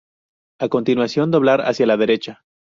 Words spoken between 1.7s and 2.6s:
la derecha.